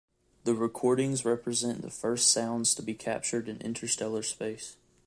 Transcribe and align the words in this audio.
The 0.45 0.55
recordings 0.55 1.25
represent 1.25 1.83
the 1.83 1.91
first 1.91 2.29
sounds 2.29 2.73
to 2.73 2.81
be 2.81 2.95
captured 2.95 3.47
in 3.47 3.57
interstellar 3.61 4.23
space. 4.23 4.75